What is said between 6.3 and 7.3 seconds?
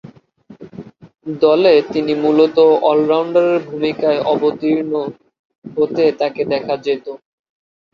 দেখা যেতো।